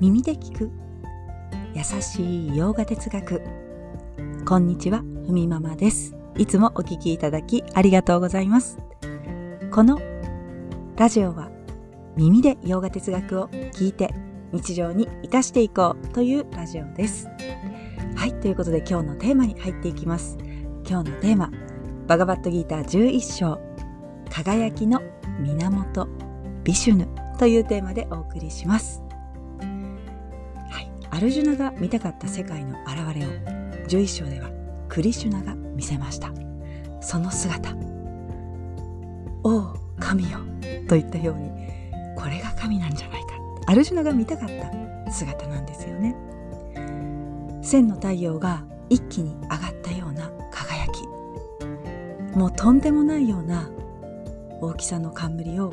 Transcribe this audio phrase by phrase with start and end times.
[0.00, 0.70] 耳で聞く。
[1.74, 3.42] 優しい洋画哲学。
[4.46, 6.16] こんにちはふみママです。
[6.38, 8.78] いつもお聞きいただきありがとうございます。
[9.70, 10.00] この
[10.96, 11.50] ラジオは
[12.16, 14.14] 耳で洋画哲学を聞いて
[14.52, 17.28] 日常に生かしていこうというラジオです。
[18.16, 20.38] はいということで今日のテーマに入っていきます。
[20.88, 21.50] 今日のテーマ
[22.06, 23.60] バガバットギーター11章。
[24.30, 25.02] 輝きの
[25.40, 26.08] 源
[26.64, 27.06] ビシュヌ
[27.38, 29.02] というテーマでお送りします。
[31.20, 33.30] アルジュナが見たかった世界の現れを
[33.88, 34.50] 11章では
[34.88, 36.32] クリシュナが見せました。
[37.02, 37.74] その姿。
[39.42, 40.38] おお、神よ
[40.88, 41.50] といったように、
[42.16, 43.34] これが神なんじゃないか。
[43.66, 46.16] アルジュナが見たかった姿なんですよね。
[47.60, 51.06] 千の太陽が一気に上がったような輝き。
[52.34, 53.68] もうとんでもないような
[54.62, 55.70] 大きさの冠を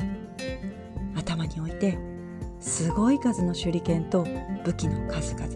[1.16, 1.96] 頭に置いて
[2.60, 4.26] すごい数の手裏剣と
[4.64, 5.46] 武器の数々。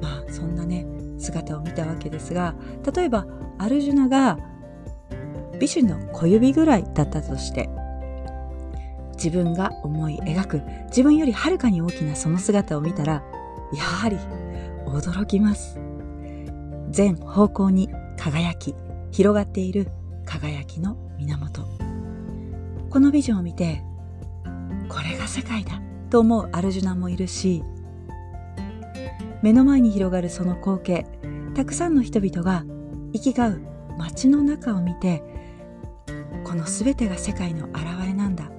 [0.00, 0.86] まあそんなね
[1.18, 2.54] 姿を見たわけですが
[2.94, 3.26] 例えば
[3.58, 4.38] アルジュナが
[5.60, 7.68] ビシュの小指ぐらいだったとして
[9.12, 13.22] 自分が思い描く自分よりはるかに大きなその姿を見たら
[13.72, 14.18] やはり
[14.86, 15.78] 驚きます。
[16.90, 18.74] 全方向に輝き
[19.12, 19.88] 広がっている
[20.26, 21.62] 輝きの源。
[22.90, 23.82] このビジョンを見て
[24.88, 25.80] これが世界だ。
[26.12, 27.64] と思うアルジュナもいるし
[29.40, 31.06] 目の前に広がるその光景
[31.54, 32.66] たくさんの人々が
[33.14, 33.62] 行き交う
[33.96, 35.22] 街の中を見て
[36.44, 38.50] この全てが世界の現れなんだ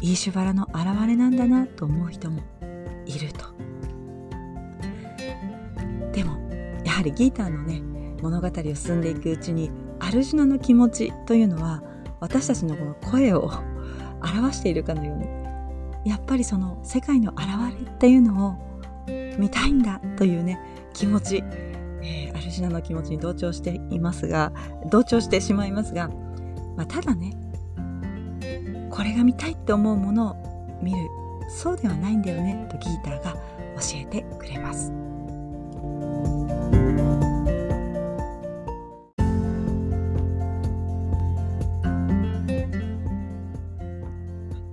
[0.00, 2.40] イーシュバラの現れなんだなと思う人も
[3.04, 3.46] いると。
[6.12, 6.38] でも
[6.84, 7.82] やはりギーターのね
[8.22, 11.82] 物語を進んでいくうちにアルジュナの気持ちというのは
[12.20, 13.50] 私たちのこの声を
[14.22, 15.45] 表しているかのように
[16.06, 19.06] やっぱりその世界の現れっていうのを
[19.38, 20.60] 見たいんだというね
[20.94, 21.42] 気持ち、
[22.02, 24.52] えー、アルジナの気持ちに同調していますが
[24.88, 26.08] 同調してしまいますが、
[26.76, 27.36] まあ、ただね
[28.88, 30.98] これが見たいって思うものを見る
[31.48, 33.40] そうではないんだよねとギーターが教
[33.96, 34.92] えてくれます。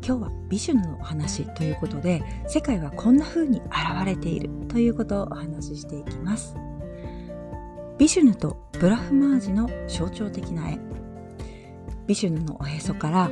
[0.05, 6.56] 今日はビシュヌのお話ということで世界はこんな風に現れているということをお話ししていきます。
[7.97, 10.80] ビシュヌとブラフマージの象徴的な絵。
[12.06, 13.31] ビシュヌのおへそから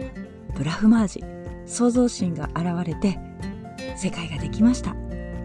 [0.55, 1.23] ブラフマージ
[1.71, 3.19] 創造神が現れて
[3.95, 4.95] 世界ができました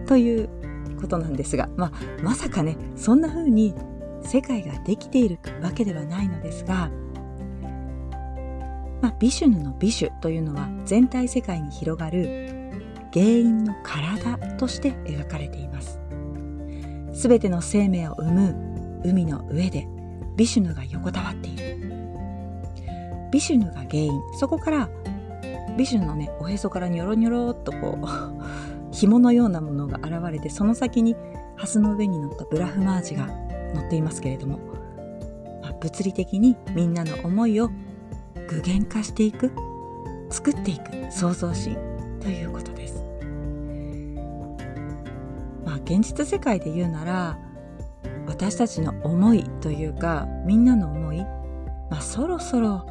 [0.07, 0.49] という
[0.99, 3.75] ことなんですが、まあ、まさかねそんな風に
[4.23, 6.89] 世界ができているわけではないのですが
[9.01, 12.71] まあ、ビシュヌのビシュというのは全体世界に広がる
[13.13, 15.99] 原因の体として描かれています。
[17.13, 19.87] すべての生命を生む海の上で
[20.35, 21.77] ビシュヌが横たわっている。
[23.31, 24.89] ビシュヌが原因、そこから
[25.77, 28.05] ビシュヌのね、おへそからニョロニョロっとこう
[28.91, 31.15] 紐のようなものが現れて、その先に
[31.55, 33.27] ハスの上に乗ったブラフマージが
[33.73, 34.59] 乗っていますけれども、
[35.61, 37.69] まあ、物理的にみんなの思いを
[38.47, 39.51] 具現化していく
[40.29, 41.75] 作っていく創造心
[42.21, 43.03] ということです。
[45.65, 47.39] まあ現実世界で言うなら
[48.25, 51.19] 私たちの思いというかみんなの思い、
[51.89, 52.85] まあ、そろそろ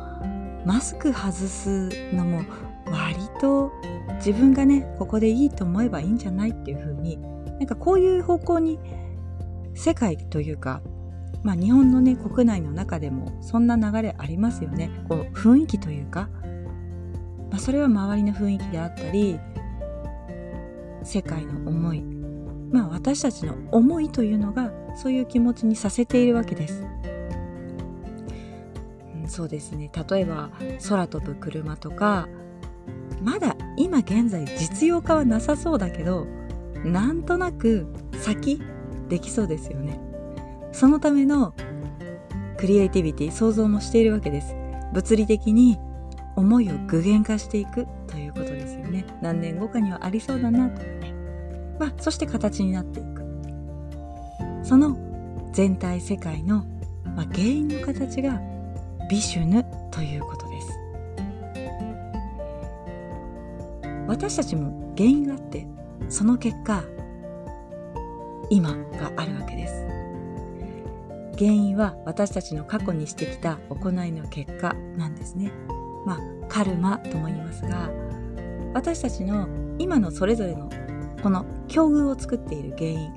[0.64, 2.42] マスク外すのも
[2.90, 3.72] 割と
[4.16, 7.18] 自分がねここでいいと思えばいいんじゃないっていうふうに
[7.58, 8.78] なんかこういう方向に
[9.74, 10.80] 世界というか
[11.46, 16.28] まあ、日本のね国内の中でもそんな流れありますよねこう雰囲気というか、
[17.52, 19.38] まあ、それは周りの雰囲気であったり
[21.04, 22.02] 世界の思い
[22.72, 26.82] まあ私たちの思いというのがそういう気持ちにさせているわけです。
[29.14, 30.50] うん、そうですね例えば
[30.88, 32.26] 空飛ぶ車とか
[33.22, 36.26] まだ今現在実用化はなさそうだけど
[36.84, 38.60] なんとなく先
[39.08, 40.05] できそうですよね。
[40.76, 41.54] そのための
[42.58, 44.54] クリエイティビティ想像もしているわけです。
[44.92, 45.78] 物理的に
[46.36, 49.06] 思いを具現化していくということですよね。
[49.22, 51.14] 何年後かにはありそうだなとかね。
[51.80, 53.24] まあそして形になっていく。
[54.62, 54.98] その
[55.54, 56.66] 全体世界の、
[57.16, 58.38] まあ、原因の形が
[59.08, 60.78] ビシュヌということです。
[64.08, 65.66] 私たちも原因があって
[66.10, 66.84] その結果
[68.50, 69.95] 今があるわけです。
[71.38, 75.52] 原因は私たちの過去にしてきた行いの結果なんですね。
[76.06, 77.90] まあカルマとも言いますが
[78.72, 79.48] 私たちの
[79.78, 80.70] 今のそれぞれの
[81.22, 83.12] この境遇を作っている原因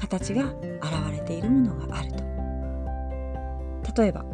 [0.00, 0.46] 形が
[0.80, 4.24] 現れているものがあると例えば、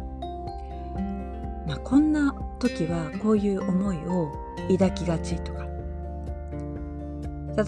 [1.67, 4.31] まあ、こんな時はこういう思いを
[4.71, 5.67] 抱きがちとか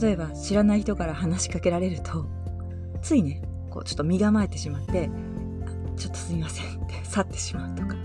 [0.02, 2.26] 例えば知らない人から話しかけられると
[3.02, 3.42] ついね
[3.80, 5.10] こうちょっと身構えてしまって
[5.96, 7.96] ちょっとすみませんって 去ってしまうとか。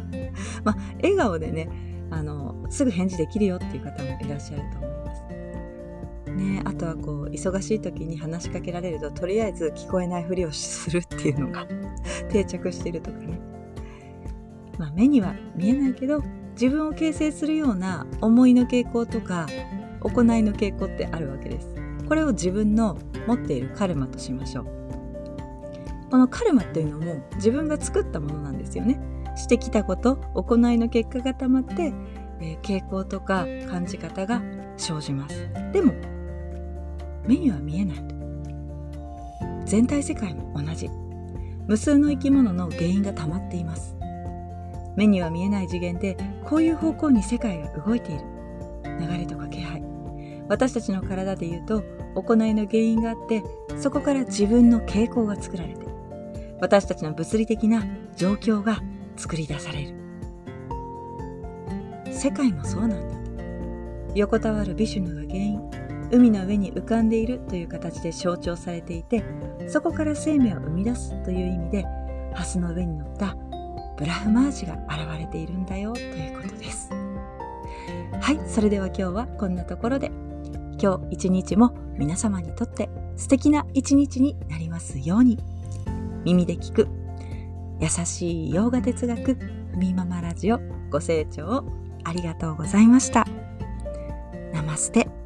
[0.64, 1.68] まあ笑顔でね
[2.10, 5.24] あのすぐ返事できるよっていう方もいらっしゃると思います。
[6.32, 11.66] ね、あとはこう忙しい時に話しかけられるととりあえず聞こえないふりをするっていうのが
[12.28, 13.38] 定着してるとかね、
[14.76, 16.22] まあ、目には見えないけど
[16.60, 19.46] 自分を形成するような思いの傾向とか
[20.00, 21.68] 行いの傾向ってあるわけです。
[22.08, 24.83] これを自分の持っているカルマとしましょう。
[26.14, 29.00] このカルマっていうのも自分が作ったものなんですよね。
[29.34, 31.92] してきたこと行いの結果がたまって、
[32.40, 34.40] えー、傾向とか感じ方が
[34.76, 35.50] 生じます。
[35.72, 35.92] でも
[37.26, 37.96] 目には見えない。
[39.64, 40.88] 全体世界も同じ。
[41.66, 43.96] 無数の生き物の原因が溜まっています。
[44.94, 48.24] 目には見えない次元でこういう方向に世界が動いている。
[49.00, 49.82] 流れとか気配。
[50.48, 51.82] 私たちの体でいうと
[52.14, 53.42] 行いの原因があって
[53.76, 55.93] そこから自分の傾向が作られて
[56.64, 57.84] 私たちの物理的な
[58.16, 58.80] 状況が
[59.18, 59.94] 作り出される。
[62.10, 63.14] 世界もそうなんだ。
[64.14, 65.60] 横たわるビシュヌが原因
[66.10, 69.22] 海の上に浮かんでいるという形で象徴されていて
[69.68, 71.84] そこから生命を生み出すという意味で
[72.32, 73.36] ハスの上に乗った
[73.98, 76.88] ブラフマージが現れているんだよということです。
[76.88, 80.10] はいそれでは今日はこんなところで。
[80.80, 85.53] 今日一日も皆様にとって素敵な一日になりますように。
[86.24, 86.88] 耳で聞く。
[87.80, 90.60] 優しい洋画哲学ふみママラジオ
[90.90, 91.64] ご清聴
[92.04, 93.26] ありがとうございました。
[94.52, 95.23] ナマステ。